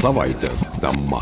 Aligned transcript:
Savaitės 0.00 0.62
tema. 0.80 1.18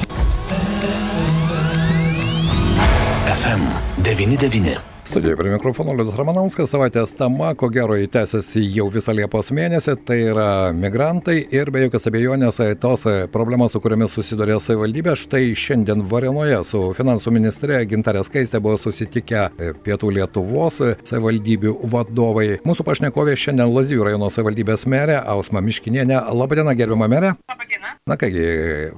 FM99. 3.27 4.77
Studijoje 5.09 5.37
prie 5.41 5.51
mikrofono 5.51 5.97
Liudas 5.97 6.15
Ramanauskas, 6.15 6.71
savaitės 6.71 7.17
tema, 7.19 7.49
ko 7.59 7.73
gero 7.75 7.97
įtęsiasi 7.99 8.61
jau 8.77 8.87
visą 8.95 9.17
Liepos 9.17 9.51
mėnesį, 9.57 9.97
tai 10.07 10.19
yra 10.29 10.47
migrantai 10.77 11.41
ir 11.57 11.73
be 11.75 11.83
jokios 11.87 12.07
abejonės 12.07 12.61
tos 12.79 13.07
problemos, 13.35 13.75
su 13.75 13.83
kuriamis 13.83 14.15
susidurė 14.15 14.61
savivaldybė. 14.63 15.17
Štai 15.19 15.57
šiandien 15.59 16.05
Varenoje 16.13 16.61
su 16.69 16.85
finansų 16.95 17.35
ministrė 17.35 17.81
Gintarė 17.91 18.23
Skaistė 18.29 18.63
buvo 18.63 18.79
susitikę 18.79 19.49
Pietų 19.89 20.13
Lietuvos 20.21 20.79
savivaldybių 21.03 21.75
vadovai. 21.97 22.47
Mūsų 22.69 22.87
pašnekovė 22.87 23.35
šiandien 23.35 23.75
Lazdijų 23.75 24.07
rajono 24.07 24.31
savivaldybės 24.31 24.87
merė 24.87 25.19
Ausma 25.25 25.65
Miškinienė. 25.67 26.29
Labadiena, 26.31 26.79
gerbima 26.79 27.11
merė. 27.11 27.35
Labadiena. 27.49 27.68
Na 28.07 28.17
kągi, 28.17 28.45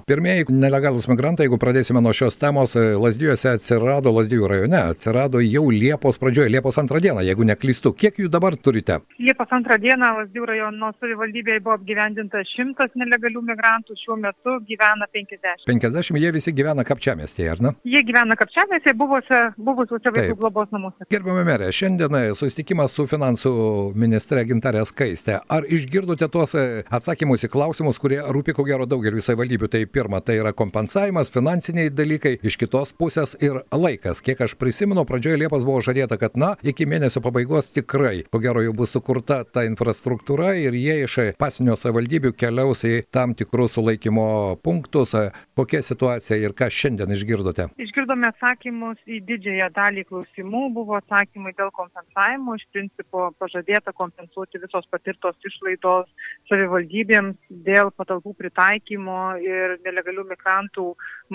pirmieji 0.07 0.45
nelegalus 0.55 1.09
migrantai, 1.11 1.47
jeigu 1.47 1.59
pradėsime 1.61 2.03
nuo 2.03 2.13
šios 2.17 2.39
temos, 2.41 2.77
Lazdijuose 2.77 3.55
atsirado, 3.57 4.13
Lazdijų 4.15 4.49
rajone 4.51 4.81
atsirado 4.81 5.41
jau 5.45 5.65
Liepos 5.75 6.19
pradžioje, 6.23 6.53
Liepos 6.55 6.79
antrą 6.81 7.01
dieną, 7.03 7.25
jeigu 7.27 7.45
neklystu. 7.49 7.93
Kiek 7.93 8.21
jų 8.23 8.31
dabar 8.33 8.57
turite? 8.57 9.01
Liepos 9.19 9.51
antrą 9.53 9.79
dieną 9.83 10.13
Lasdių 10.21 10.47
rajono 10.53 10.93
savivaldybėje 11.01 11.63
buvo 11.65 11.75
apgyvendinta 11.79 12.45
šimtas 12.55 12.95
nelegalių 12.99 13.43
migrantų, 13.51 13.99
šiuo 14.05 14.17
metu 14.23 14.57
gyvena 14.69 15.09
50. 15.13 15.67
50 15.67 16.21
jie 16.23 16.33
visi 16.39 16.55
gyvena 16.57 16.87
Kapčiamestėje, 16.87 17.51
ar 17.51 17.65
ne? 17.67 17.75
Jie 17.85 18.05
gyvena 18.07 18.39
Kapčiamestėje, 18.39 18.97
buvusiuose, 18.97 20.15
vaikų 20.15 20.39
globos 20.39 20.71
namuose. 20.73 21.09
Gerbame 21.11 21.43
merė, 21.49 21.73
šiandien 21.75 22.33
susitikimas 22.39 22.95
su 22.95 23.09
finansų 23.11 23.53
ministre 23.99 24.45
Gintarė 24.47 24.87
Skaistė. 24.89 25.41
Ar 25.51 25.67
išgirdote 25.67 26.29
tuos 26.31 26.55
atsakymus 26.55 27.45
į 27.47 27.51
klausimus, 27.53 27.99
kurie 28.01 28.21
rūpi 28.23 28.55
ko 28.55 28.63
gero 28.63 28.70
daugeliu 28.91 29.23
savivaldybių? 29.25 29.69
Tai 29.71 29.81
pirma, 29.91 30.21
tai 30.23 30.39
yra 30.41 30.53
kompensavimas, 30.57 31.33
finansiniai 31.35 31.91
dalykai, 31.91 32.37
iš 32.47 32.57
kitos 32.61 32.95
pusės 32.97 33.37
ir 33.43 33.63
laikas. 33.75 34.23
Kiek 34.25 34.41
aš 34.47 34.55
prisimenu, 34.61 35.05
pradžioje 35.09 35.41
Liepos 35.41 35.67
buvo 35.67 35.81
žadėta, 35.85 36.19
kad 36.21 36.37
na, 36.39 36.55
iki 36.63 36.87
mėnesio 36.87 37.23
pabaigos 37.25 37.73
tikrai, 37.75 38.25
ko 38.31 38.43
gero 38.43 38.63
jau 38.65 38.75
bus 38.77 38.95
sukurta 38.95 39.43
ta 39.45 39.65
infrastruktūra 39.69 40.55
ir 40.61 40.77
jie 40.79 41.01
iš 41.07 41.19
pasinio 41.41 41.77
savivaldybių 41.79 42.35
keliaus 42.39 42.85
į 42.87 43.05
tam 43.11 43.35
tikrus 43.39 43.77
sulaikymo 43.79 44.59
punktus. 44.63 45.15
Kokia 45.61 45.83
situacija 45.85 46.39
ir 46.41 46.55
ką 46.57 46.71
šiandien 46.73 47.11
išgirdote? 47.13 47.67
Išgirdome 47.85 48.31
atsakymus 48.31 48.97
į 49.05 49.19
didžiąją 49.29 49.67
dalį 49.77 50.07
klausimų, 50.09 50.63
buvo 50.73 50.95
atsakymai 50.97 51.53
dėl 51.59 51.69
kompensavimo, 51.77 52.55
iš 52.57 52.65
principo 52.73 53.27
pažadėta 53.43 53.93
kompensuoti 53.99 54.63
visos 54.63 54.89
patirtos 54.89 55.37
išlaidos 55.51 56.09
savivaldybėms 56.49 57.37
dėl 57.67 57.91
patalpų 57.93 58.33
pritaikymo 58.39 59.19
ir 59.45 59.77
nelegalių 59.85 60.25
migrantų 60.31 60.87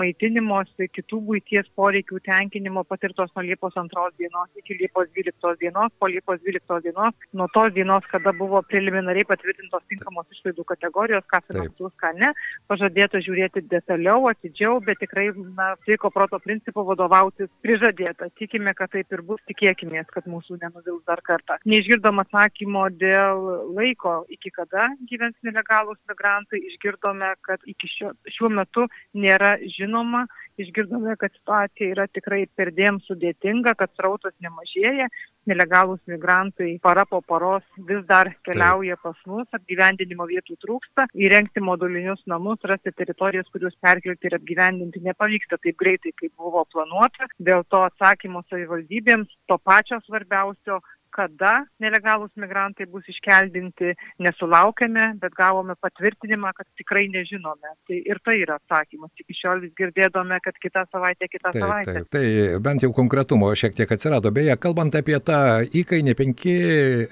maitinimosi, 0.01 0.89
kitų 0.97 1.21
būties 1.29 1.69
poreikių 1.77 2.23
tenkinimo 2.25 2.81
patirtos 2.89 3.29
nuo 3.35 3.45
Liepos 3.45 3.77
antros 3.77 4.17
dienos 4.17 4.49
iki 4.57 4.79
Liepos 4.81 5.11
12 5.13 5.53
dienos, 5.61 5.93
po 5.99 6.09
Liepos 6.09 6.41
12 6.41 6.81
dienos, 6.87 7.13
nuo 7.37 7.47
tos 7.53 7.77
dienos, 7.77 8.09
kada 8.09 8.33
buvo 8.33 8.63
preliminariai 8.65 9.29
patvirtintos 9.29 9.85
tinkamos 9.93 10.33
išlaidų 10.33 10.65
kategorijos, 10.73 11.29
ką 11.29 11.43
finansuos, 11.45 11.93
ką 12.01 12.15
ne, 12.17 12.33
pažadėta 12.71 13.21
žiūrėti 13.21 13.67
detaliau, 13.69 14.14
atidžiau, 14.29 14.79
bet 14.85 14.99
tikrai, 15.01 15.27
na, 15.57 15.73
sveiko 15.85 16.11
proto 16.13 16.39
principu 16.43 16.85
vadovautis 16.87 17.49
prižadėta. 17.65 18.29
Tikime, 18.39 18.73
kad 18.77 18.91
taip 18.93 19.11
ir 19.13 19.23
bus, 19.27 19.41
tikėkime, 19.49 20.03
kad 20.11 20.29
mūsų 20.29 20.59
nenuvils 20.61 21.03
dar 21.09 21.21
kartą. 21.25 21.59
Neišgirdom 21.69 22.23
atsakymo 22.23 22.87
dėl 22.95 23.43
laiko, 23.75 24.17
iki 24.33 24.53
kada 24.55 24.87
gyvens 25.09 25.35
nelegalūs 25.45 25.99
migrantai, 26.09 26.61
išgirdome, 26.71 27.33
kad 27.45 27.63
iki 27.69 27.91
šio, 27.91 28.13
šiuo 28.37 28.51
metu 28.53 28.87
nėra 29.17 29.55
žinoma, 29.77 30.25
išgirdome, 30.61 31.15
kad 31.19 31.33
situacija 31.35 31.91
yra 31.93 32.07
tikrai 32.11 32.45
perdėm 32.57 33.01
sudėtinga, 33.07 33.75
kad 33.79 33.91
srautas 33.95 34.35
nemažėja, 34.43 35.09
nelegalūs 35.49 36.01
migrantai 36.09 36.71
para 36.83 37.05
po 37.05 37.21
paros 37.21 37.63
vis 37.89 38.03
dar 38.09 38.31
keliauja 38.47 38.97
pas 39.01 39.17
mus, 39.29 39.47
apgyvendinimo 39.55 40.27
vietų 40.29 40.57
trūksta, 40.63 41.07
įrengti 41.15 41.63
modulinius 41.63 42.23
namus, 42.31 42.59
rasti 42.71 42.93
teritorijas, 42.95 43.49
kuriuos 43.53 43.77
perkelti 43.81 44.29
ir 44.29 44.37
apgyvendinti 44.39 45.03
nepavyksta 45.05 45.59
taip 45.61 45.77
greitai, 45.81 46.13
kaip 46.19 46.33
buvo 46.37 46.65
planuota. 46.73 47.29
Dėl 47.39 47.65
to 47.69 47.83
atsakymo 47.89 48.43
savivaldybėms 48.49 49.31
to 49.49 49.59
pačio 49.63 50.01
svarbiausio 50.05 50.81
kada 51.15 51.53
nelegalūs 51.83 52.33
migrantai 52.39 52.87
bus 52.91 53.05
iškeldinti, 53.11 53.93
nesulaukėme, 54.23 55.07
bet 55.21 55.35
gavome 55.37 55.75
patvirtinimą, 55.81 56.51
kad 56.57 56.67
tikrai 56.79 57.05
nežinome. 57.13 57.71
Tai 57.87 57.99
ir 57.99 58.19
tai 58.25 58.37
yra 58.41 58.57
atsakymas. 58.59 59.13
Iki 59.21 59.37
šiol 59.37 59.63
vis 59.63 59.73
girdėdome, 59.79 60.39
kad 60.43 60.57
kitą 60.61 60.85
savaitę, 60.91 61.29
kitą 61.31 61.53
taip, 61.53 61.61
savaitę. 61.63 61.95
Taip, 61.99 62.09
tai 62.15 62.25
bent 62.65 62.83
jau 62.83 62.91
konkretumo 62.95 63.51
šiek 63.55 63.77
tiek 63.77 63.91
atsirado. 63.95 64.31
Beje, 64.35 64.57
kalbant 64.61 64.95
apie 64.99 65.17
tą 65.23 65.39
įkainį 65.65 66.15
5 66.19 66.47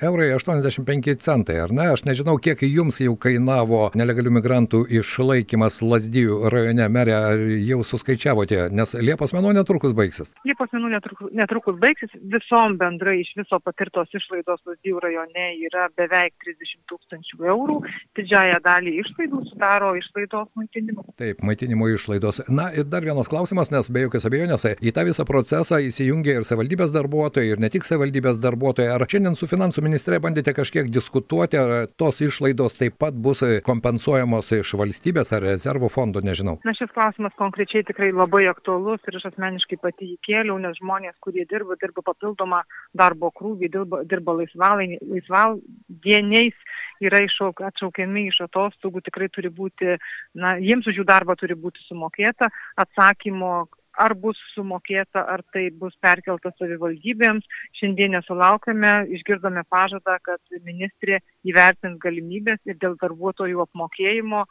eurai 0.09 0.29
85 0.35 1.15
centai, 1.23 1.59
ar 1.63 1.73
ne? 1.75 1.89
Aš 1.93 2.05
nežinau, 2.09 2.35
kiek 2.43 2.65
jums 2.67 2.99
jau 3.03 3.15
kainavo 3.19 3.85
nelegalių 3.99 4.35
migrantų 4.39 4.83
išlaikymas 4.99 5.79
Lasdijų 5.83 6.41
rajone 6.51 6.89
merė, 6.91 7.15
ar 7.31 7.45
jau 7.63 7.81
suskaičiavote, 7.87 8.67
nes 8.75 8.95
Liepos 9.03 9.33
mėnuo 9.35 9.53
netrukus 9.55 9.95
baigsis. 9.95 10.33
Liepos 10.47 10.71
mėnuo 10.75 10.91
netrukus, 10.93 11.31
netrukus 11.35 11.79
baigsis, 11.81 12.11
visom 12.33 12.77
bendrai 12.81 13.19
iš 13.21 13.33
viso 13.39 13.59
patirti 13.63 13.92
tos 13.93 14.11
išlaidos 14.17 14.61
Lazdijų 14.67 15.01
rajone 15.03 15.47
yra 15.67 15.87
beveik 15.97 16.35
30 16.43 16.83
tūkstančių 16.91 17.47
eurų. 17.53 17.79
Didžiąją 18.17 18.59
dalį 18.65 18.95
išlaidų 19.03 19.41
sudaro 19.51 19.93
išlaidos 19.99 20.49
maitinimo. 20.59 21.05
Taip, 21.19 21.43
maitinimo 21.45 21.87
išlaidos. 21.93 22.43
Na 22.49 22.69
ir 22.75 22.87
dar 22.89 23.05
vienas 23.05 23.29
klausimas, 23.31 23.71
nes 23.73 23.89
be 23.93 24.05
jokios 24.05 24.27
abejonės 24.29 24.65
į 24.73 24.93
tą 24.95 25.05
visą 25.07 25.25
procesą 25.29 25.79
įsijungia 25.83 26.37
ir 26.39 26.47
savivaldybės 26.47 26.93
darbuotojai, 26.95 27.53
ir 27.53 27.63
ne 27.63 27.69
tik 27.73 27.87
savivaldybės 27.87 28.39
darbuotojai. 28.43 28.91
Ar 28.95 29.05
šiandien 29.09 29.37
su 29.39 29.49
finansų 29.49 29.83
ministrė 29.85 30.19
bandėte 30.23 30.55
kažkiek 30.55 30.89
diskutuoti, 30.93 31.59
ar 31.59 31.87
tos 31.99 32.21
išlaidos 32.23 32.77
taip 32.79 32.97
pat 33.01 33.17
bus 33.17 33.43
kompensuojamos 33.65 34.51
iš 34.59 34.75
valstybės 34.79 35.33
ar 35.35 35.45
rezervo 35.45 35.89
fondo, 35.91 36.21
nežinau. 36.23 36.57
Na 36.67 36.75
šis 36.77 36.91
klausimas 36.95 37.35
konkrečiai 37.39 37.85
tikrai 37.87 38.11
labai 38.13 38.45
aktualus 38.51 39.03
ir 39.07 39.19
aš 39.19 39.29
asmeniškai 39.33 39.79
pati 39.81 40.13
jį 40.13 40.17
kėliau, 40.27 40.57
nes 40.61 40.77
žmonės, 40.79 41.15
kurie 41.23 41.45
dirba, 41.49 41.77
dirba 41.81 42.03
papildomą 42.05 42.63
darbo 42.97 43.31
krūvį, 43.35 43.69
dirba, 43.83 44.03
dirba 44.03 44.33
laisvaldieniais, 44.39 46.55
yra 47.03 47.19
iššauk, 47.25 47.61
atšaukiami 47.67 48.27
iš 48.29 48.41
atostogų, 48.47 49.03
tikrai 49.03 49.29
turi 49.29 49.49
būti, 49.49 49.97
na, 50.35 50.57
jiems 50.57 50.87
už 50.87 51.01
jų 51.01 51.05
darbą 51.05 51.35
turi 51.35 51.55
būti 51.55 51.79
sumokėta. 51.87 52.49
Atsakymo, 52.77 53.67
ar 53.93 54.15
bus 54.15 54.37
sumokėta, 54.53 55.21
ar 55.29 55.43
tai 55.53 55.69
bus 55.69 55.93
perkelta 56.01 56.51
savivaldybėms. 56.57 57.45
Šiandien 57.77 58.15
nesulaukėme, 58.17 59.09
išgirdome 59.13 59.63
pažadą, 59.69 60.17
kad 60.23 60.39
ministrė 60.63 61.19
įvertins 61.45 61.99
galimybės 62.01 62.59
ir 62.65 62.79
dėl 62.81 62.97
darbuotojų 63.01 63.61
apmokėjimo 63.67 64.45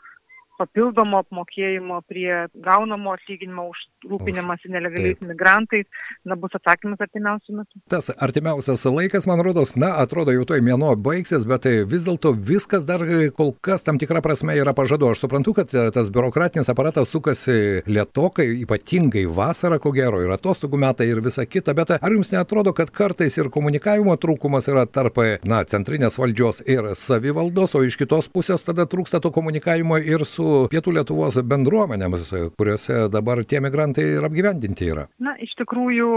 papildomo 0.62 1.22
apmokėjimo 1.22 2.00
prie 2.08 2.46
gaunamo 2.64 3.16
atlyginimo 3.16 3.68
už 3.72 3.84
rūpinimąsi 4.10 4.70
nelegaliais 4.72 5.20
migrantais, 5.22 5.86
na, 6.24 6.36
bus 6.38 6.54
atsakymas 6.58 7.02
artimiausiu 7.02 7.56
metu. 7.58 7.80
Tas 7.90 8.10
artimiausias 8.16 8.84
laikas, 8.86 9.26
man 9.30 9.42
rodos, 9.44 9.74
na, 9.78 9.92
atrodo, 10.02 10.34
jau 10.34 10.46
toj 10.48 10.62
mėnuo 10.64 10.94
baigsis, 10.98 11.46
bet 11.48 11.64
tai 11.66 11.74
vis 11.88 12.06
dėlto 12.06 12.34
viskas 12.34 12.86
dar 12.88 13.04
kol 13.36 13.52
kas 13.64 13.86
tam 13.86 14.00
tikrą 14.02 14.22
prasme 14.24 14.56
yra 14.58 14.74
pažadu. 14.76 15.10
Aš 15.12 15.24
suprantu, 15.24 15.54
kad 15.58 15.72
tas 15.94 16.10
biurokratinis 16.12 16.70
aparatas 16.72 17.12
sukasi 17.12 17.82
lietokai, 17.86 18.48
ypatingai 18.64 19.24
vasarą, 19.30 19.78
ko 19.82 19.94
gero, 19.94 20.22
ir 20.24 20.34
atostogų 20.34 20.80
metai 20.82 21.08
ir 21.10 21.22
visa 21.24 21.46
kita, 21.46 21.74
bet 21.78 21.94
ar 21.98 22.16
jums 22.16 22.32
netrodo, 22.34 22.74
kad 22.76 22.90
kartais 22.94 23.38
ir 23.38 23.50
komunikavimo 23.52 24.16
trūkumas 24.20 24.68
yra 24.72 24.86
tarp, 24.86 25.20
na, 25.48 25.62
centrinės 25.68 26.18
valdžios 26.20 26.62
ir 26.70 26.92
savivaldos, 26.98 27.76
o 27.78 27.84
iš 27.86 27.98
kitos 28.00 28.30
pusės 28.32 28.64
tada 28.66 28.86
trūksta 28.88 29.22
to 29.22 29.32
komunikavimo 29.34 29.98
ir 30.00 30.26
su 30.28 30.51
Pietų 30.72 30.96
Lietuvos 30.98 31.38
bendruomenėmis, 31.48 32.32
kuriuose 32.58 33.06
dabar 33.12 33.42
tie 33.48 33.60
migrantai 33.64 34.06
ir 34.16 34.26
apgyvendinti 34.28 34.90
yra? 34.92 35.06
Na, 35.22 35.36
iš 35.42 35.54
tikrųjų, 35.60 36.08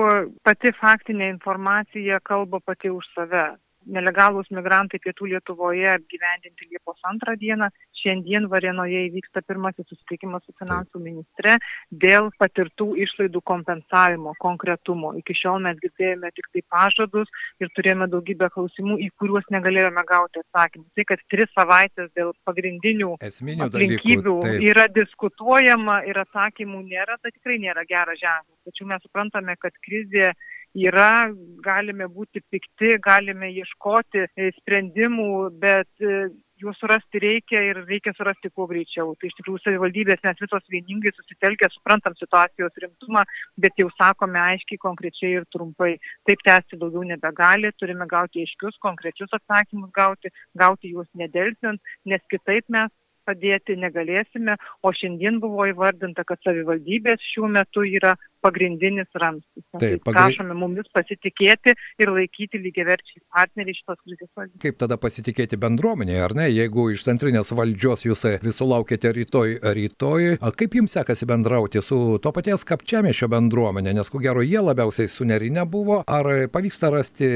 pati 0.45 0.73
faktinė 0.79 1.29
informacija 1.33 2.21
kalba 2.23 2.61
pati 2.63 2.91
už 2.93 3.07
save. 3.15 3.47
Nelegalūs 3.85 4.49
migrantai 4.55 4.99
pietų 5.03 5.29
Lietuvoje 5.33 5.89
apgyvendinti 5.95 6.69
Liepos 6.71 7.01
antrą 7.05 7.35
dieną. 7.37 7.69
Šiandien 8.05 8.45
Varėnoje 8.51 9.05
įvyksta 9.07 9.41
pirmasis 9.45 9.87
susitikimas 9.89 10.43
su 10.45 10.53
finansų 10.59 10.99
ministre 11.01 11.55
dėl 11.89 12.29
patirtų 12.37 12.91
išlaidų 13.05 13.41
kompensavimo, 13.49 14.35
konkretumo. 14.41 15.13
Iki 15.17 15.37
šiol 15.39 15.61
mes 15.65 15.79
girdėjome 15.81 16.29
tik 16.35 16.49
tai 16.53 16.63
pažadus 16.75 17.31
ir 17.63 17.71
turėjome 17.77 18.09
daugybę 18.11 18.51
klausimų, 18.53 18.99
į 19.05 19.09
kuriuos 19.21 19.47
negalėjome 19.53 20.05
gauti 20.09 20.43
atsakymų. 20.43 20.85
Tai, 20.97 21.07
kad 21.13 21.23
tris 21.33 21.53
savaitės 21.57 22.11
dėl 22.17 22.33
pagrindinių 22.45 23.15
Esminių 23.25 23.69
dalykų, 23.73 24.35
taip. 24.45 24.59
yra 24.69 24.85
diskutuojama 24.93 26.01
ir 26.09 26.21
atsakymų 26.25 26.83
nėra, 26.85 27.17
tai 27.21 27.33
tikrai 27.33 27.57
nėra 27.63 27.87
geras 27.89 28.21
ženklas. 28.21 28.59
Tačiau 28.69 28.89
mes 28.89 29.01
suprantame, 29.05 29.57
kad 29.61 29.73
krizė 29.85 30.33
yra, 30.75 31.31
galime 31.63 32.07
būti 32.11 32.41
pikti, 32.51 32.97
galime 33.03 33.49
ieškoti 33.53 34.25
e, 34.27 34.49
sprendimų, 34.59 35.29
bet 35.61 35.87
e, 36.03 36.27
juos 36.61 36.77
surasti 36.79 37.19
reikia 37.19 37.61
ir 37.69 37.79
reikia 37.87 38.13
surasti 38.15 38.51
kuo 38.53 38.67
greičiau. 38.69 39.13
Tai 39.19 39.29
iš 39.29 39.37
tikrųjų 39.39 39.61
savivaldybės 39.63 40.23
mes 40.25 40.41
visos 40.43 40.67
vieningai 40.71 41.13
susitelkę, 41.15 41.69
suprantam 41.73 42.15
situacijos 42.19 42.75
rimtumą, 42.83 43.23
bet 43.61 43.79
jau 43.79 43.87
sakome 43.95 44.39
aiškiai, 44.41 44.81
konkrečiai 44.83 45.39
ir 45.39 45.47
trumpai. 45.55 45.95
Taip 46.27 46.43
tęsti 46.47 46.79
daugiau 46.81 47.07
nebegali, 47.07 47.71
turime 47.79 48.07
gauti 48.11 48.43
aiškius, 48.45 48.79
konkrečius 48.83 49.33
atsakymus 49.39 49.91
gauti, 49.95 50.31
gauti 50.59 50.93
juos 50.93 51.09
nedelsiant, 51.15 51.81
nes 52.05 52.23
kitaip 52.31 52.69
mes 52.69 52.91
padėti 53.25 53.75
negalėsime, 53.81 54.55
o 54.85 54.91
šiandien 54.93 55.39
buvo 55.43 55.65
įvardinta, 55.71 56.25
kad 56.29 56.41
savivaldybės 56.45 57.23
šiuo 57.31 57.49
metu 57.51 57.85
yra 57.89 58.13
pagrindinis 58.43 59.07
ramstis. 59.21 59.63
Taip, 59.79 60.03
pagri... 60.05 60.17
prašome 60.17 60.57
mumis 60.57 60.89
pasitikėti 60.95 61.75
ir 62.01 62.11
laikyti 62.13 62.59
lygiaverčiai 62.61 63.23
partneriai 63.35 63.77
šitos 63.77 63.99
krizės 64.03 64.29
valdymą. 64.37 64.61
Kaip 64.63 64.79
tada 64.81 64.97
pasitikėti 65.01 65.59
bendruomenėje, 65.61 66.21
ar 66.25 66.35
ne? 66.37 66.47
Jeigu 66.51 66.89
iš 66.93 67.05
centrinės 67.07 67.53
valdžios 67.55 68.05
jūs 68.07 68.25
visų 68.43 68.69
laukite 68.69 69.11
rytoj, 69.15 69.57
rytoj, 69.79 70.29
kaip 70.59 70.77
jums 70.79 70.95
sekasi 70.97 71.29
bendrauti 71.29 71.83
su 71.85 72.19
to 72.21 72.33
paties 72.35 72.67
kapčiamiešio 72.67 73.29
bendruomenė, 73.31 73.95
nes 73.97 74.11
ko 74.11 74.21
gero 74.23 74.45
jie 74.45 74.61
labiausiai 74.61 75.11
sunerinę 75.11 75.65
buvo, 75.69 76.01
ar 76.05 76.47
pavyksta 76.53 76.93
rasti 76.93 77.31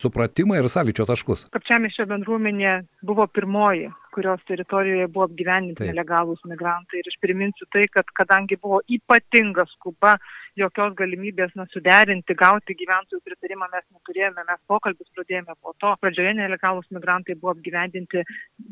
supratimą 0.00 0.60
ir 0.60 0.70
sąlyčio 0.72 1.08
taškus? 1.10 1.48
Kapčiamiešio 1.54 2.08
bendruomenė 2.10 2.80
buvo 3.04 3.28
pirmoji 3.30 3.92
kurios 4.14 4.42
teritorijoje 4.48 5.08
buvo 5.10 5.26
apgyvendinti 5.28 5.88
nelegalūs 5.90 6.44
migrantai. 6.50 7.00
Ir 7.00 7.10
aš 7.10 7.18
priminsiu 7.24 7.66
tai, 7.74 7.86
kad 7.90 8.10
kadangi 8.20 8.58
buvo 8.62 8.80
ypatinga 8.96 9.66
skuba 9.74 10.16
jokios 10.58 10.94
galimybės 10.98 11.54
na, 11.58 11.66
suderinti, 11.72 12.36
gauti 12.38 12.76
gyventojų 12.78 13.20
pritarimą 13.24 13.68
mes 13.72 13.84
neturėjome, 13.90 14.44
mes 14.48 14.60
pokalbis 14.70 15.10
pradėjome 15.16 15.56
po 15.60 15.74
to. 15.82 15.92
Pradžioje 16.02 16.34
nelegalus 16.38 16.86
migrantai 16.94 17.36
buvo 17.38 17.54
apgyvendinti 17.54 18.24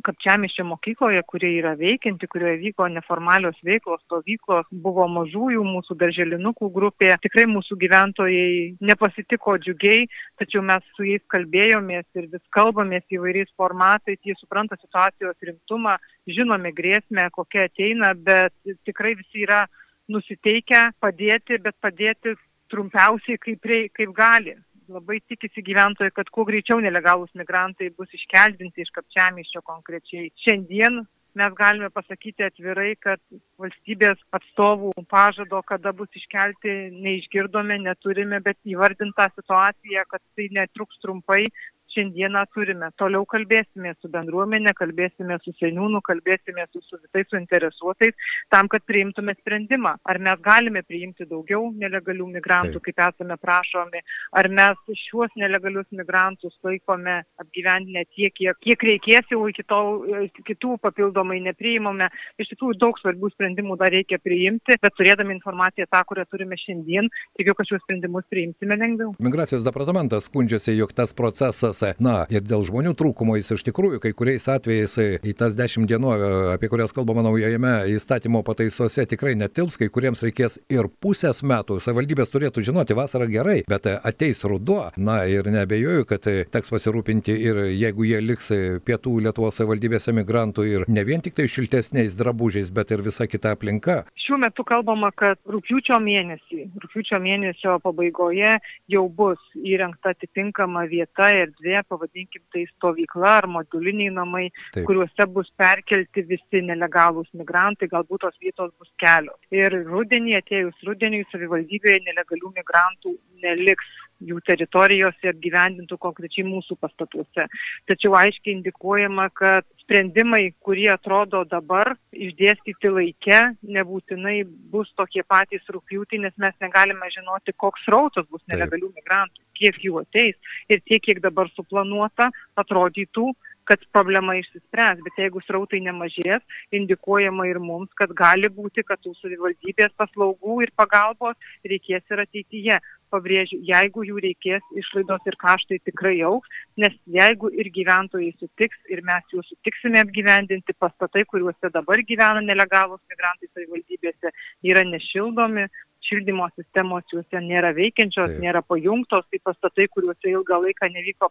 Kapčiamiščio 0.06 0.64
mokykloje, 0.68 1.22
kurie 1.28 1.52
yra 1.58 1.74
veikianti, 1.78 2.28
kurioje 2.30 2.58
vyko 2.62 2.88
neformalios 2.92 3.58
veiklos, 3.66 4.02
stovyklos, 4.06 4.68
buvo 4.84 5.06
mažųjų 5.10 5.64
mūsų 5.66 5.96
darželinukų 6.00 6.70
grupė. 6.74 7.12
Tikrai 7.22 7.46
mūsų 7.50 7.78
gyventojai 7.82 8.46
nepasitiko 8.80 9.56
džiugiai, 9.62 10.06
tačiau 10.40 10.64
mes 10.66 10.86
su 10.96 11.06
jais 11.08 11.22
kalbėjomės 11.32 12.06
ir 12.18 12.28
vis 12.32 12.42
kalbamės 12.54 13.04
įvairiais 13.12 13.52
formatais, 13.58 14.20
jie 14.24 14.36
supranta 14.38 14.78
situacijos 14.80 15.36
rimtumą, 15.42 15.98
žinome 16.26 16.72
grėsmę, 16.76 17.28
kokia 17.34 17.66
ateina, 17.68 18.12
bet 18.14 18.54
tikrai 18.86 19.14
visi 19.18 19.46
yra 19.46 19.64
nusiteikę 20.12 20.82
padėti, 21.02 21.58
bet 21.64 21.76
padėti 21.82 22.36
trumpiausiai 22.72 23.40
kaip, 23.40 23.64
rei, 23.68 23.88
kaip 23.96 24.12
gali. 24.16 24.56
Labai 24.92 25.20
tikisi 25.28 25.64
gyventojai, 25.64 26.12
kad 26.14 26.28
kuo 26.34 26.44
greičiau 26.48 26.80
nelegalūs 26.84 27.32
migrantai 27.38 27.90
bus 27.96 28.12
iškeldinti 28.16 28.84
iš 28.84 28.92
kapčiamiščio 28.96 29.62
konkrečiai. 29.64 30.32
Šiandien 30.44 31.02
mes 31.38 31.52
galime 31.56 31.88
pasakyti 31.92 32.44
atvirai, 32.44 32.92
kad 33.00 33.20
valstybės 33.60 34.20
atstovų 34.36 34.92
pažado, 35.08 35.62
kada 35.68 35.94
bus 35.96 36.10
iškelti, 36.18 36.74
neišgirdome, 37.04 37.78
neturime, 37.86 38.40
bet 38.44 38.58
įvardintą 38.68 39.30
situaciją, 39.36 40.04
kad 40.10 40.20
tai 40.36 40.50
netruks 40.58 41.00
trumpai, 41.04 41.46
šiandieną 41.92 42.44
turime. 42.54 42.90
Toliau 43.00 43.26
kalbėsime 43.28 43.94
su 44.00 44.10
bendruomenė, 44.12 44.74
kalbėsime 44.78 45.38
su 45.44 45.54
seniūnu, 45.58 46.02
kalbėsime 46.06 46.66
su, 46.70 46.82
su 46.86 46.98
visais 47.00 47.28
suinteresuotais, 47.30 48.16
tam, 48.52 48.68
kad 48.72 48.84
priimtume 48.88 49.34
sprendimą. 49.38 49.94
Ar 50.08 50.20
mes 50.22 50.40
galime 50.44 50.82
priimti 50.86 51.26
daugiau 51.28 51.70
nelegalių 51.78 52.28
migrantų, 52.36 52.80
Taip. 52.80 52.88
kaip 52.88 53.02
esame 53.08 53.38
prašomi, 53.40 54.02
ar 54.38 54.48
mes 54.52 54.98
šiuos 55.06 55.34
nelegalius 55.40 55.88
migrantus 55.96 56.56
laikome 56.66 57.18
apgyvendinę 57.42 58.04
tiek, 58.14 58.34
kiek, 58.36 58.58
kiek 58.64 58.86
reikės, 58.88 59.28
jau 59.32 59.44
iki 59.50 59.64
tol 59.68 60.02
kitų 60.48 60.78
papildomai 60.82 61.40
nepriimame. 61.44 62.08
Iš 62.40 62.52
tikrųjų, 62.54 62.78
daug 62.80 62.98
svarbių 63.00 63.32
sprendimų 63.34 63.78
dar 63.80 63.92
reikia 63.94 64.18
priimti, 64.22 64.78
bet 64.82 64.96
turėdami 64.98 65.36
informaciją 65.36 65.88
tą, 65.90 66.02
kurią 66.08 66.26
turime 66.30 66.58
šiandien, 66.60 67.10
tikiu, 67.38 67.56
kad 67.58 67.68
šios 67.68 67.82
sprendimus 67.84 68.26
priimsime 68.32 68.78
lengviau. 68.80 69.14
Migracijos 69.22 69.66
departamentas 69.66 70.28
skundžiasi, 70.30 70.76
jog 70.78 70.94
tas 70.96 71.14
procesas 71.16 71.81
procesą. 71.82 72.02
Na, 72.02 72.26
ir 72.30 72.42
dėl 72.46 72.64
žmonių 72.66 72.94
trūkumo 72.98 73.36
jis 73.38 73.52
iš 73.56 73.64
tikrųjų 73.68 74.00
kai 74.02 74.12
kuriais 74.16 74.46
atvejais 74.50 74.96
į 75.22 75.34
tas 75.38 75.54
dešimt 75.58 75.88
dienų, 75.90 76.12
apie 76.54 76.68
kurias 76.70 76.92
kalbama 76.94 77.22
naujajame 77.22 77.88
įstatymo 77.94 78.42
pataisose, 78.46 79.06
tikrai 79.06 79.34
netils, 79.38 79.78
kai 79.78 79.88
kuriems 79.92 80.22
reikės 80.22 80.58
ir 80.72 80.88
pusės 81.02 81.42
metų. 81.42 81.80
Savivaldybės 81.82 82.32
turėtų 82.32 82.64
žinoti, 82.66 82.96
vasara 82.98 83.28
gerai, 83.30 83.62
bet 83.68 83.86
ateis 83.92 84.42
ruduo. 84.44 84.90
Na 84.96 85.22
ir 85.30 85.48
nebejoju, 85.50 86.06
kad 86.08 86.26
teks 86.26 86.72
pasirūpinti 86.72 87.36
ir 87.36 87.62
jeigu 87.70 88.06
jie 88.08 88.20
liks 88.22 88.50
pietų 88.86 89.18
Lietuvos 89.26 89.58
savivaldybės 89.58 90.08
emigrantų 90.12 90.66
ir 90.68 90.86
ne 90.88 91.04
vien 91.06 91.22
tik 91.22 91.36
tai 91.38 91.48
šiltesniais 91.50 92.16
drabužiais, 92.18 92.72
bet 92.74 92.92
ir 92.94 93.04
visa 93.04 93.28
kita 93.30 93.54
aplinka. 93.56 94.02
Šiuo 94.22 94.38
metu 94.42 94.64
kalbama, 94.66 95.12
kad 95.14 95.38
rūpiučio 95.50 95.98
mėnesį, 96.02 96.66
rūpiučio 96.82 97.20
mėnesio 97.22 97.78
pabaigoje 97.84 98.56
jau 98.90 99.06
bus 99.12 99.40
įrengta 99.58 100.12
atitinkama 100.16 100.86
vieta 100.90 101.30
ir 101.36 101.52
dvi 101.60 101.71
erdvė, 101.72 101.82
pavadinkim 101.88 102.42
tai 102.52 102.64
stovykla 102.76 103.38
ar 103.40 103.46
moduliniai 103.46 104.12
namai, 104.12 104.50
Taip. 104.72 104.86
kuriuose 104.86 105.26
bus 105.32 105.50
perkelti 105.56 106.22
visi 106.28 106.62
nelegalūs 106.62 107.28
migrantai, 107.34 107.88
galbūt 107.88 108.22
tos 108.22 108.36
vietos 108.40 108.72
bus 108.78 108.90
kelios. 108.98 109.40
Ir 109.50 109.72
rudenį, 109.86 110.36
atėjus 110.40 110.86
rudeniui, 110.86 111.26
savivaldybėje 111.32 112.04
nelegalių 112.06 112.52
migrantų 112.56 113.16
neliks 113.42 113.84
jų 114.22 114.38
teritorijose 114.46 115.32
apgyvendintų 115.32 115.96
konkrečiai 115.98 116.44
mūsų 116.46 116.76
pastatuose. 116.78 117.48
Tačiau 117.90 118.14
aiškiai 118.14 118.54
indikuojama, 118.54 119.28
kad 119.34 119.66
sprendimai, 119.82 120.52
kurie 120.62 120.88
atrodo 120.92 121.42
dabar 121.50 121.96
išdėstyti 122.14 122.92
laike, 122.92 123.40
nebūtinai 123.66 124.44
bus 124.70 124.92
tokie 124.94 125.24
patys 125.26 125.66
rūpjūtį, 125.74 126.22
nes 126.22 126.36
mes 126.38 126.54
negalime 126.62 127.10
žinoti, 127.16 127.56
koks 127.58 127.88
rautas 127.90 128.28
bus 128.30 128.44
nelegalių 128.52 128.92
migrantų, 128.94 129.42
kiek 129.62 129.80
jų 129.86 130.02
ateis 130.02 130.58
ir 130.68 130.82
tiek, 130.82 131.02
kiek 131.06 131.22
dabar 131.24 131.50
suplanuota, 131.56 132.30
atrodytų, 132.58 133.30
kad 133.64 133.84
problema 133.94 134.34
išsispręs, 134.38 135.02
bet 135.06 135.18
jeigu 135.20 135.42
srautai 135.46 135.80
nemažės, 135.84 136.42
indikuojama 136.74 137.46
ir 137.50 137.60
mums, 137.62 137.92
kad 137.98 138.10
gali 138.18 138.50
būti, 138.50 138.84
kad 138.86 139.00
tų 139.04 139.14
savivaldybės 139.20 139.94
paslaugų 140.00 140.62
ir 140.66 140.72
pagalbos 140.78 141.38
reikės 141.68 142.02
ir 142.10 142.24
ateityje. 142.26 142.80
Pabrėžiu, 143.12 143.58
jeigu 143.68 144.06
jų 144.08 144.22
reikės, 144.24 144.62
išlaidos 144.80 145.26
ir 145.28 145.34
kaštai 145.36 145.78
tikrai 145.84 146.14
auks, 146.24 146.48
nes 146.80 146.94
jeigu 147.04 147.50
ir 147.52 147.68
gyventojai 147.74 148.30
sutiks 148.38 148.78
ir 148.88 149.02
mes 149.04 149.26
juos 149.34 149.44
sutiksime 149.52 150.00
apgyvendinti, 150.00 150.72
pastatai, 150.80 151.26
kuriuose 151.28 151.68
dabar 151.74 152.00
gyvena 152.08 152.40
nelegalus 152.40 153.02
migrantai 153.12 153.50
savivaldybėse, 153.52 154.32
yra 154.64 154.86
nešildomi, 154.88 155.68
šildymo 156.08 156.48
sistemos 156.56 157.06
juose 157.12 157.42
nėra 157.44 157.72
veikiančios, 157.76 158.34
Taip. 158.34 158.42
nėra 158.44 158.62
pajungtos, 158.66 159.26
tai 159.30 159.40
pastatai, 159.44 159.88
kuriuose 159.94 160.32
ilgą 160.32 160.60
laiką 160.66 160.90
nevyko 160.92 161.30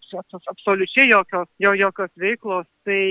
absoliučiai 0.54 1.10
jokios, 1.12 1.50
jo, 1.60 1.74
jokios 1.78 2.12
veiklos, 2.24 2.68
tai 2.88 3.02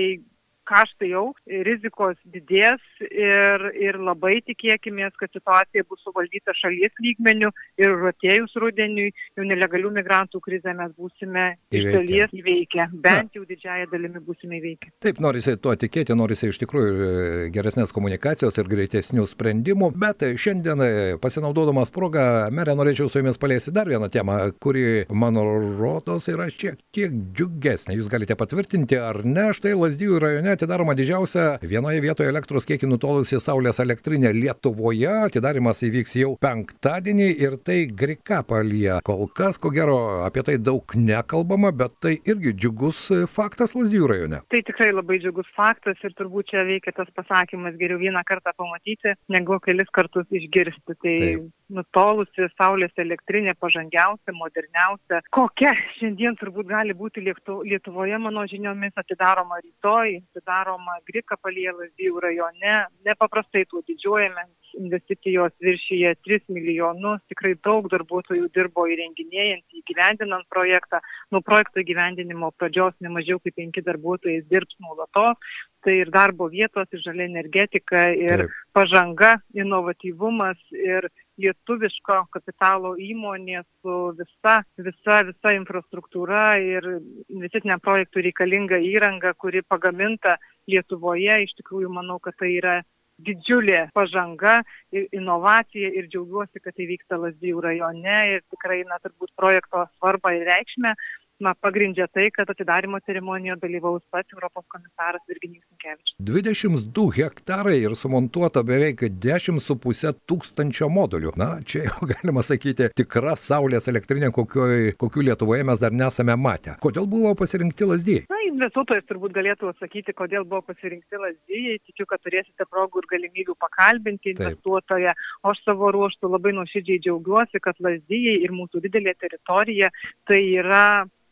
kaštai 0.69 1.11
auks, 1.17 1.41
rizikos 1.67 2.17
didės 2.33 2.81
ir, 3.07 3.63
ir 3.77 3.97
labai 4.01 4.39
tikėkimės, 4.45 5.13
kad 5.19 5.31
situacija 5.33 5.85
bus 5.89 6.01
suvaldyta 6.05 6.53
šalies 6.57 6.93
lygmenių 7.01 7.51
ir 7.81 7.95
atėjus 8.11 8.55
rudeniui 8.61 9.09
jau 9.37 9.45
nelegalių 9.47 9.91
migrantų 9.97 10.41
krizę 10.43 10.75
mes 10.77 10.93
būsime 10.97 11.45
iš 11.73 11.87
dalies 11.89 12.35
įveikę, 12.35 12.87
bent 13.03 13.35
jau 13.37 13.45
didžiąją 13.47 13.89
dalimi 13.91 14.21
būsime 14.25 14.59
įveikę. 14.59 14.91
Taip, 15.03 15.21
norisi 15.23 15.57
tuo 15.61 15.75
tikėti, 15.79 16.15
norisi 16.17 16.51
iš 16.51 16.61
tikrųjų 16.63 16.91
e, 16.91 17.49
geresnės 17.53 17.93
komunikacijos 17.95 18.59
ir 18.61 18.69
greitesnių 18.71 19.25
sprendimų, 19.29 19.91
bet 20.01 20.25
šiandien 20.41 20.85
e, 20.85 20.91
pasinaudodamas 21.21 21.93
progą, 21.93 22.25
merė, 22.53 22.75
norėčiau 22.79 23.09
su 23.11 23.21
jumis 23.21 23.39
paliesti 23.41 23.73
dar 23.75 23.89
vieną 23.91 24.11
temą, 24.13 24.37
kuri, 24.61 25.05
mano 25.09 25.45
rodos, 25.79 26.29
yra 26.31 26.49
šiek 26.51 26.79
tiek 26.95 27.13
džiugesnė. 27.35 27.97
Jūs 27.99 28.11
galite 28.11 28.37
patvirtinti 28.39 28.99
ar 29.01 29.23
ne, 29.27 29.49
štai 29.57 29.73
Lasdijų 29.77 30.19
rajone 30.21 30.50
atidaroma 30.55 30.95
didžiausia 30.97 31.45
vienoje 31.61 32.01
vietoje 32.03 32.29
elektros 32.31 32.67
kiekį 32.69 32.89
nutolusi 32.91 33.39
Saulės 33.41 33.81
elektrinė 33.83 34.33
Lietuvoje. 34.35 35.11
Atidarimas 35.27 35.83
įvyks 35.87 36.15
jau 36.19 36.33
penktadienį 36.41 37.29
ir 37.45 37.57
tai 37.61 37.79
Grikapalyje. 38.01 38.99
Kol 39.07 39.27
kas, 39.37 39.59
ko 39.61 39.71
gero, 39.73 39.97
apie 40.25 40.43
tai 40.47 40.57
daug 40.61 40.95
nekalbama, 40.97 41.73
bet 41.75 41.95
tai 42.03 42.17
irgi 42.19 42.55
džiugus 42.57 43.03
faktas 43.31 43.75
Lazdijų 43.77 44.11
rajone. 44.11 44.43
Tai 44.51 44.63
tikrai 44.67 44.91
labai 44.93 45.21
džiugus 45.23 45.49
faktas 45.57 46.01
ir 46.05 46.15
turbūt 46.19 46.51
čia 46.51 46.65
veikia 46.67 46.95
tas 46.97 47.09
pasakymas 47.15 47.79
geriau 47.79 48.01
vieną 48.01 48.23
kartą 48.27 48.53
pamatyti, 48.57 49.15
negu 49.31 49.59
kelis 49.63 49.89
kartus 49.95 50.29
išgirsti. 50.29 50.99
Tai 51.01 51.17
Taip 51.21 51.49
nutolusi 51.71 52.47
Saulės 52.57 52.93
elektrinė 52.99 53.53
pažangiausia, 53.59 54.35
moderniausia. 54.35 55.21
Kokia 55.33 55.73
šiandien 55.97 56.37
turbūt 56.39 56.69
gali 56.71 56.95
būti 56.97 57.23
Lietuvoje, 57.23 58.19
mano 58.21 58.45
žiniomis, 58.49 58.93
atidaroma 58.99 59.61
rytoj, 59.63 60.17
atidaroma 60.41 60.99
Grika 61.05 61.37
palie 61.37 61.71
Lazdijų 61.71 62.19
rajone. 62.19 62.87
Nepaprastai 63.05 63.65
tuo 63.69 63.81
didžiuojame 63.87 64.47
investicijos 64.79 65.51
viršyje 65.59 66.15
3 66.25 66.39
milijonus, 66.49 67.21
tikrai 67.27 67.55
daug 67.63 67.89
darbuotojų 67.91 68.49
dirbo 68.55 68.87
įrenginėjant, 68.87 69.65
įgyvendinant 69.81 70.47
projektą. 70.49 71.01
Nuo 71.31 71.41
projekto 71.41 71.81
įgyvendinimo 71.81 72.51
pradžios 72.57 72.95
nemažiau 73.01 73.39
kaip 73.43 73.55
5 73.59 73.83
darbuotojai 73.85 74.41
dirbs 74.49 74.75
nuolatos. 74.79 75.37
Tai 75.81 75.93
ir 75.97 76.11
darbo 76.13 76.47
vietos, 76.47 76.87
ir 76.93 77.01
žalia 77.01 77.25
energetika, 77.25 78.11
ir 78.13 78.45
Taip. 78.45 78.57
pažanga, 78.73 79.39
inovatyvumas, 79.57 80.59
ir 80.71 81.09
lietuviško 81.41 82.17
kapitalo 82.33 82.93
įmonė 83.01 83.63
su 83.81 83.97
visa, 84.17 84.61
visa, 84.77 85.21
visa 85.27 85.53
infrastruktūra 85.57 86.45
ir 86.61 86.87
investiciniam 87.29 87.81
projektui 87.83 88.25
reikalinga 88.29 88.81
įranga, 88.91 89.35
kuri 89.37 89.63
pagaminta 89.67 90.37
Lietuvoje. 90.69 91.41
Iš 91.45 91.55
tikrųjų, 91.59 91.89
manau, 91.93 92.19
kad 92.23 92.37
tai 92.39 92.53
yra 92.59 92.79
didžiulė 93.21 93.81
pažanga 93.95 94.61
ir 94.95 95.07
inovacija 95.15 95.91
ir 95.97 96.07
džiaugiuosi, 96.11 96.61
kad 96.63 96.75
tai 96.77 96.87
vyksta 96.89 97.19
Lazdijų 97.21 97.61
rajone 97.65 98.17
ir 98.35 98.45
tikrai, 98.53 98.81
na, 98.89 98.97
turbūt 99.03 99.33
projekto 99.37 99.85
svarbą 99.97 100.33
ir 100.37 100.47
reikšmę 100.49 100.95
na, 101.41 101.53
pagrindžia 101.57 102.07
tai, 102.07 102.29
kad 102.33 102.49
atidarimo 102.53 102.99
ceremonijoje 103.05 103.59
dalyvaus 103.61 104.03
pats 104.13 104.33
Europos 104.35 104.65
komisaras 104.71 105.23
Virginijus 105.29 105.65
Sinkevičius. 105.67 106.15
22 106.19 107.07
hektarai 107.17 107.77
ir 107.81 107.95
sumontuota 107.97 108.63
beveik 108.67 109.03
10,5 109.25 110.13
tūkstančio 110.29 110.89
modulių. 110.93 111.33
Na, 111.41 111.49
čia 111.65 111.87
jau 111.87 112.07
galima 112.13 112.43
sakyti 112.45 112.91
tikra 112.95 113.35
saulės 113.39 113.89
elektrinė, 113.91 114.31
kokio, 114.35 114.67
kokių 115.01 115.27
Lietuvoje 115.31 115.65
mes 115.67 115.81
dar 115.81 115.95
nesame 115.95 116.37
matę. 116.37 116.77
Kodėl 116.83 117.09
buvo 117.09 117.33
pasirinkti 117.39 117.89
lasdijai? 117.89 118.25
Na, 118.31 118.41
investuotojas 118.47 119.07
turbūt 119.09 119.33
galėtų 119.35 119.71
atsakyti, 119.71 120.15
kodėl 120.17 120.45
buvo 120.45 120.61
pasirinkti 120.69 121.19
lasdijai. 121.21 121.79
Tikiu, 121.89 122.05
kad 122.09 122.21
turėsite 122.25 122.67
progų 122.69 123.01
ir 123.01 123.09
galimybių 123.15 123.57
pakalbinti 123.61 124.35
investuotoją. 124.35 125.15
O 125.41 125.55
aš 125.55 125.63
savo 125.65 125.89
ruoštų 125.95 126.29
labai 126.29 126.53
nuoširdžiai 126.59 127.01
džiaugiuosi, 127.01 127.63
kad 127.63 127.79
lasdijai 127.81 128.37
ir 128.45 128.53
mūsų 128.53 128.83
didelė 128.85 129.15
teritorija 129.17 129.89
tai 130.29 130.43
yra 130.61 130.85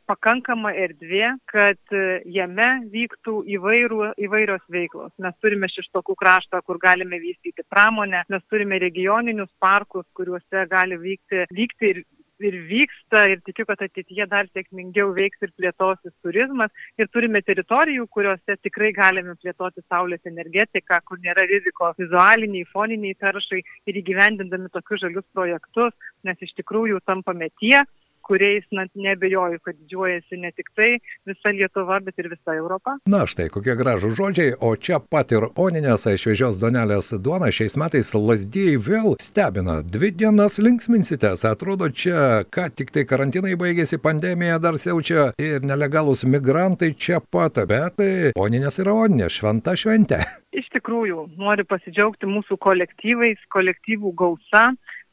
pakankama 0.09 0.73
erdvė, 0.85 1.35
kad 1.51 1.95
e, 1.95 2.03
jame 2.33 2.69
vyktų 2.93 3.35
įvairių, 3.57 4.13
įvairios 4.27 4.63
veiklos. 4.73 5.13
Mes 5.21 5.35
turime 5.43 5.69
šeštokų 5.71 6.17
kraštą, 6.19 6.63
kur 6.65 6.81
galime 6.81 7.21
vystyti 7.21 7.65
pramonę, 7.69 8.25
mes 8.33 8.45
turime 8.49 8.81
regioninius 8.81 9.51
parkus, 9.61 10.07
kuriuose 10.17 10.65
gali 10.71 10.97
vykti, 10.99 11.45
vykti 11.53 11.93
ir 11.93 12.03
ir 12.39 12.55
vyksta 12.69 13.25
ir 13.33 13.41
tikiu, 13.45 13.65
kad 13.67 13.81
ateityje 13.83 14.25
dar 14.31 14.47
sėkmingiau 14.53 15.11
veiks 15.15 15.41
ir 15.45 15.51
plėtosis 15.59 16.13
turizmas. 16.23 16.71
Ir 16.99 17.09
turime 17.13 17.41
teritorijų, 17.45 18.07
kuriuose 18.15 18.57
tikrai 18.63 18.91
galime 18.95 19.35
plėtoti 19.41 19.83
saulės 19.87 20.23
energetiką, 20.29 21.01
kur 21.05 21.19
nėra 21.23 21.45
rizikos 21.49 21.97
vizualiniai, 21.99 22.67
foniniai 22.73 23.17
taršai 23.19 23.61
ir 23.91 24.01
įgyvendindami 24.01 24.71
tokius 24.73 25.03
žalius 25.05 25.27
projektus, 25.35 25.95
nes 26.23 26.39
iš 26.47 26.55
tikrųjų 26.61 27.01
tampame 27.07 27.51
tie, 27.59 27.83
kuriais, 28.29 28.65
na, 28.75 28.85
nebejoju, 28.93 29.59
kad 29.65 29.77
didžiuojasi 29.79 30.37
ne 30.43 30.51
tik 30.53 30.69
tai 30.77 30.89
visa 31.29 31.53
Lietuva, 31.55 31.99
bet 32.05 32.21
ir 32.21 32.29
visa 32.29 32.53
Europa. 32.53 32.97
Na 33.09 33.23
štai, 33.29 33.49
kokie 33.53 33.73
gražų 33.79 34.13
žodžiai, 34.17 34.55
o 34.61 34.75
čia 34.77 34.99
pat 35.01 35.33
ir 35.33 35.49
Oninės 35.59 36.05
šviežios 36.21 36.59
donelės 36.61 37.11
duona 37.25 37.49
šiais 37.53 37.77
metais 37.81 38.13
lasdėjai 38.13 38.77
vėl 38.85 39.15
stebina. 39.23 39.79
Dvi 39.81 40.11
dienas 40.21 40.59
linksminsitės, 40.61 41.45
atrodo 41.49 41.89
čia, 41.89 42.43
ką 42.53 42.69
tik 42.77 42.93
tai 42.93 43.05
karantinai 43.09 43.55
baigėsi, 43.59 44.01
pandemija 44.03 44.59
dar 44.61 44.77
siaučia 44.81 45.31
ir 45.41 45.65
nelegalus 45.65 46.25
migrantai 46.25 46.93
čia 46.93 47.19
pat, 47.19 47.57
bet 47.69 48.03
Oninės 48.37 48.79
yra 48.83 48.93
Oninė, 49.05 49.31
šventa 49.33 49.73
šventė. 49.79 50.21
Iš 50.59 50.69
tikrųjų, 50.73 51.27
noriu 51.41 51.65
pasidžiaugti 51.69 52.29
mūsų 52.29 52.57
kolektyvais, 52.61 53.41
kolektyvų 53.53 54.13
gausa 54.17 54.69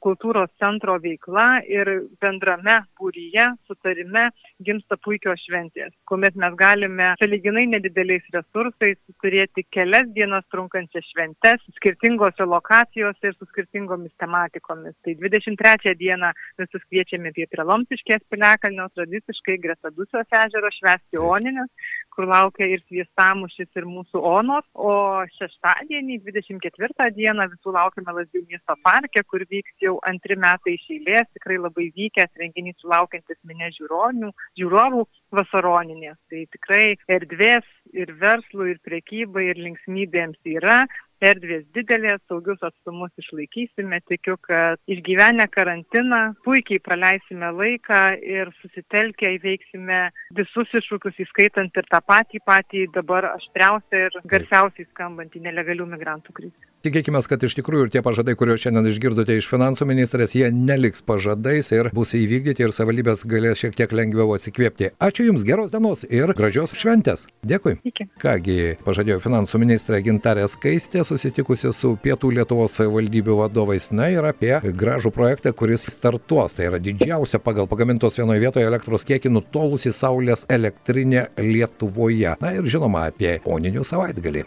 kultūros 0.07 0.53
centro 0.63 0.97
veikla 1.03 1.47
ir 1.67 1.91
bendrame 2.23 2.79
būryje, 3.01 3.49
sutarime 3.67 4.29
gimsta 4.67 4.99
puikios 5.03 5.43
šventės, 5.47 5.93
kuomet 6.09 6.39
mes 6.39 6.55
galime 6.59 7.13
saliginai 7.21 7.67
nedideliais 7.75 8.27
resursais 8.35 8.99
turėti 9.23 9.67
kelias 9.75 10.09
dienas 10.17 10.47
trunkančias 10.53 11.07
šventes 11.11 11.65
skirtingose 11.79 12.47
lokacijose 12.47 13.31
ir 13.31 13.37
su 13.37 13.49
skirtingomis 13.51 14.15
tematikomis. 14.23 14.95
Tai 15.05 15.17
23 15.25 15.97
dieną 15.99 16.33
visus 16.63 16.85
kviečiame 16.87 17.35
prie 17.37 17.49
Prelomtiškės 17.51 18.25
piliakalnio, 18.33 18.89
tradiciškai 18.95 19.59
greta 19.63 19.93
Dusios 19.97 20.39
ežero 20.45 20.71
švesti 20.79 21.21
Oninės, 21.23 21.93
kur 22.17 22.27
laukia 22.31 22.69
ir 22.73 22.83
sviestamušis, 22.87 23.69
ir 23.77 23.87
mūsų 23.89 24.23
onos. 24.25 24.65
O 24.75 24.93
šeštadienį, 25.37 26.19
24 26.25 27.11
dieną, 27.17 27.49
visų 27.53 27.75
laukiame 27.77 28.17
Lasdijų 28.19 28.47
miesto 28.51 28.77
parke, 28.87 29.23
kur 29.31 29.45
vyks 29.51 29.77
jau 29.85 29.97
antri 30.09 30.39
metai 30.41 30.77
iš 30.79 30.87
eilės, 30.97 31.29
tikrai 31.37 31.61
labai 31.61 31.91
vykęs 31.97 32.33
renginys 32.41 32.81
sulaukiantis 32.83 33.39
minė 33.49 33.71
žiūronių, 33.77 34.33
žiūrovų 34.61 35.05
vasaroninės. 35.37 36.19
Tai 36.31 36.45
tikrai 36.57 36.85
erdvės 37.19 37.69
ir 37.95 38.13
verslų, 38.21 38.71
ir 38.73 38.79
priekybai, 38.85 39.51
ir 39.51 39.61
linksmybėms 39.61 40.39
yra. 40.57 40.85
Erdvės 41.25 41.63
didelės, 41.73 42.21
saugius 42.29 42.61
atstumus 42.67 43.09
išlaikysime, 43.17 44.03
tikiu, 44.05 44.35
kad 44.45 44.77
išgyvenę 44.85 45.47
karantiną 45.49 46.21
puikiai 46.45 46.83
praleisime 46.85 47.49
laiką 47.57 48.01
ir 48.21 48.53
susitelkę 48.61 49.31
įveiksime 49.39 50.03
visus 50.37 50.77
iššūkius, 50.77 51.17
įskaitant 51.25 51.81
ir 51.81 51.89
tą 51.89 52.03
patį 52.05 52.43
patį 52.45 52.85
dabar 52.99 53.31
aštriausią 53.33 54.03
ir 54.11 54.21
garsiausiai 54.29 54.91
skambantį 54.91 55.47
nelegalių 55.49 55.89
migrantų 55.97 56.37
krizę. 56.37 56.76
Tikėkime, 56.87 57.19
kad 57.27 57.43
iš 57.43 57.57
tikrųjų 57.59 57.87
ir 57.89 57.91
tie 57.91 58.01
pažadai, 58.07 58.37
kuriuos 58.39 58.61
šiandien 58.63 58.87
išgirdote 58.87 59.35
iš 59.41 59.49
finansų 59.51 59.89
ministrės, 59.91 60.37
jie 60.39 60.53
neliks 60.55 61.03
pažadais 61.03 61.73
ir 61.75 61.89
bus 61.97 62.13
įvykdyti 62.15 62.63
ir 62.63 62.71
savivaldybės 62.71 63.25
galės 63.27 63.59
šiek 63.59 63.75
tiek 63.75 63.91
lengviau 63.91 64.37
atsikvėpti. 64.37 64.93
Ačiū 65.03 65.27
Jums, 65.27 65.43
geros 65.49 65.73
dienos 65.75 66.05
ir 66.07 66.31
gražios 66.39 66.77
šventės. 66.79 67.27
Dėkui. 67.43 67.81
Iki. 67.91 68.07
Kągi, 68.23 68.59
pažadėjo 68.87 69.19
finansų 69.25 69.59
ministrė 69.65 69.99
Gintarė 70.07 70.47
Skaistė 70.53 71.03
susitikusi 71.03 71.75
su 71.75 71.97
Pietų 72.07 72.31
Lietuvos 72.39 72.79
savivaldybių 72.79 73.41
vadovais, 73.43 73.91
na 73.91 74.07
ir 74.15 74.31
apie 74.31 74.55
gražų 74.63 75.11
projektą, 75.17 75.51
kuris 75.59 75.89
startuos. 75.91 76.55
Tai 76.55 76.71
yra 76.71 76.79
didžiausia 76.79 77.43
pagal 77.43 77.67
pagamintos 77.67 78.21
vienoje 78.21 78.47
vietoje 78.47 78.71
elektros 78.71 79.03
kiekį 79.11 79.35
nutolusi 79.41 79.91
Saulės 79.91 80.47
elektrinė 80.47 81.33
Lietuvoje. 81.43 82.39
Na 82.39 82.55
ir 82.55 82.71
žinoma 82.71 83.09
apie 83.11 83.41
poninių 83.43 83.83
savaitgalį. 83.83 84.47